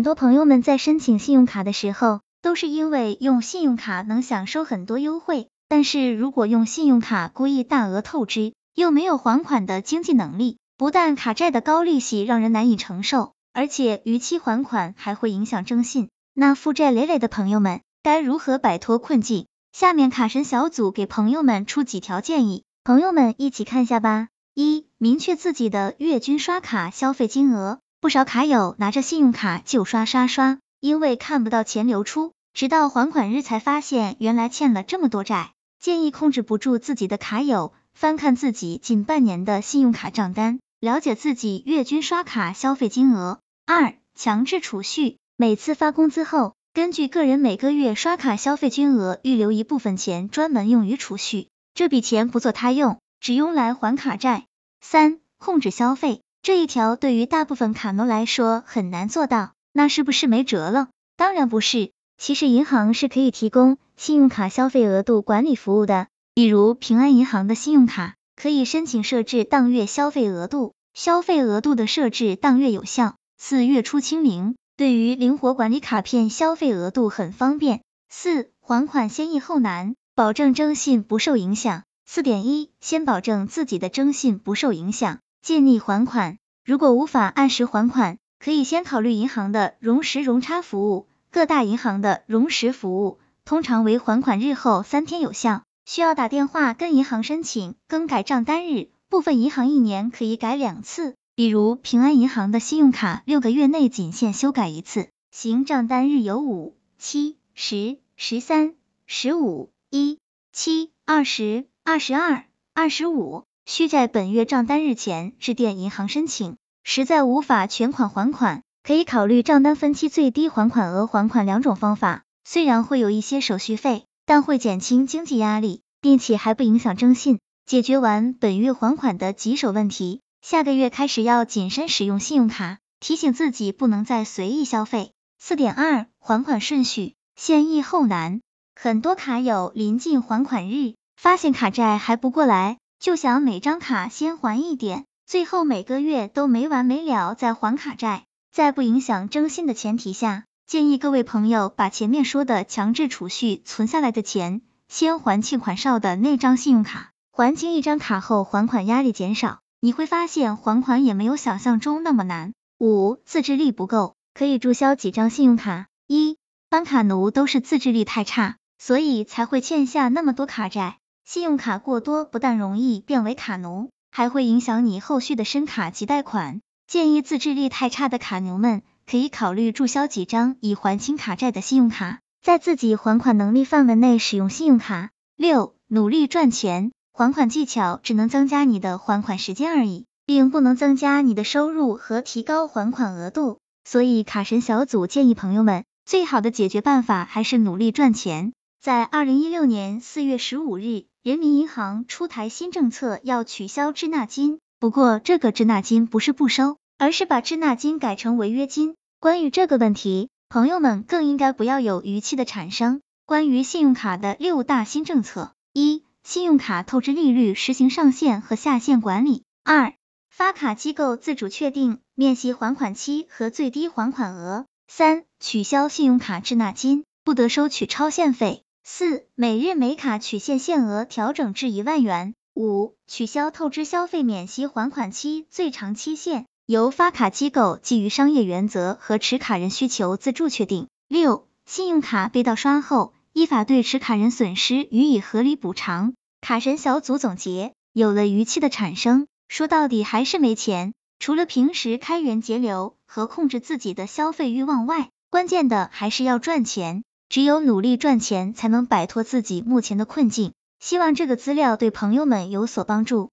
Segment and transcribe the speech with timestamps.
[0.00, 16.08] 很多朋友们在申请信用卡的时候，都是因为用信用卡能享受很多优惠，但是如果用信用卡故意大额透支，又没有还款的经济能力，不但卡债的高利息让人难以承受，而且逾期还款还会影响征信。
[16.32, 19.48] 那负债累累的朋友们该如何摆脱困境？
[19.70, 24.28] 下面卡神小组给朋友们出几条建议，朋友们一起看下吧。
[24.54, 27.80] 一、明确自己的月均刷卡消费金额。
[28.00, 35.52] 不少卡友拿着信用卡就刷刷刷，因为看不到钱流出，直到还款日才发现原来欠了这么多债。
[35.78, 43.38] 建议控制不住自己的卡友，翻看自己近半年的信用卡账单，了解自己月均刷卡消费金额。
[43.66, 54.46] 二、强制储蓄，每次发工资后，根据个人每个月刷卡消费金额预留一部分钱专门用于储蓄，这笔钱不做他用，只用来还卡债。
[54.80, 56.22] 三、控制消费。
[56.42, 60.88] 这一条对于大部分卡奴来说很难做到，那是不是没辙了？
[61.18, 77.82] 当然不是，其实银行是可以提供信用卡消费额度管理服务的，比如平安银行的信用卡可以申请设置当月消费额度，消费额度的设置当月有效，四月初清零，对于灵活管理卡片消费额度很方便。
[78.08, 81.82] 四还款先易后难，保证征信不受影响。
[82.06, 85.18] 四点一，先保证自己的征信不受影响。
[85.42, 91.06] 建议还款，如果无法按时还款，可以先考虑银行的融时融差服务。
[91.30, 98.88] 各大银行的融时服务通常为还款日后三天有效，需要打电话跟银行申请更改账单日。
[99.08, 105.08] 部分银行一年可以改两次，比如平安银行的信用卡六个月内仅限修改一次。
[105.30, 108.74] 行账单日有五、七、十、十三、
[109.06, 110.18] 十五、一、
[110.52, 113.44] 七、二十、二十二、二十五。
[113.70, 122.24] 需在本月账单日前致电银行申请，实在无法全款还款，可以考虑账单分期最低还款额还款两种方法。
[122.42, 127.38] 虽然会有一些手续费，但会减轻经济压力，并且还不影响征信。
[127.64, 135.12] 解决完本月还款的棘手问题，下个月开始要谨慎使用信用卡，提醒自己不能再随意消费。
[135.38, 138.40] 四点二，还款顺序先易后难，
[138.74, 142.78] 很多卡友临近还款日，发现卡债还不过来。
[143.00, 162.52] 就想每张卡先还一点，最后每个月都没完没了再还卡债，在不影响征信的前提下，建议各位朋友把前面说的强制储蓄存下来的钱，先还欠款少的那张信用卡，还清一张卡后，还款压力减少，你会发现还款也没有想象中那么难。
[162.78, 165.86] 五、自制力不够，可以注销几张信用卡。
[166.06, 166.36] 一
[166.68, 170.98] 般卡奴都是自制力太差，所以才会欠下那么多卡债。
[171.32, 176.60] 信用卡过多不但容易变为卡奴，还会影响你后续的申卡及贷款。
[176.88, 185.10] 建议自制力太差的卡牛们可以考虑注销几张已还清卡债的信用卡，在自己还款能力范围内使用信用卡。
[185.36, 193.60] 六、努力赚钱，还款技巧只能增加你的还款时间而已，并不能增加你的收入和提高还款额度。
[193.84, 198.52] 所以卡神小组建议朋友们，最好的解决办法还是努力赚钱。
[198.82, 201.04] 在二零一六年四月十五日。
[201.22, 204.58] 人民银行出台新政策，要取消滞纳金。
[204.78, 208.94] 不过，这个滞纳金不是不收，而是把滞纳金改成违约金。
[209.18, 213.02] 关于这个问题，朋友们更应该不要有逾期的产生。
[213.26, 219.92] 关于信用卡的六大新政策：一、信用卡透支利率实行上限和下限管理；二、
[220.30, 228.62] 发卡机构自主确定面息还款期和最低还款额；三、取消信用卡滞纳金，不得收取超限费。
[228.82, 232.34] 四、每日每卡取现限额调整至一万元。
[232.54, 240.88] 五、取消透支消费免息还款期最长期限，由发卡机构基于商业原则和持卡人需求自助确定。
[241.08, 246.12] 六、信用卡被盗刷后，依法对持卡人损失予以合理补偿。
[246.40, 250.92] 卡神小组总结：有了逾期的产生，说到底还是没钱。
[251.18, 257.04] 除了平时开源节流和控制自己的消费欲望外，关键的还是要赚钱。
[257.30, 260.52] 只有努力赚钱，才能摆脱自己目前的困境。
[260.80, 263.30] 希望这个资料对朋友们有所帮助。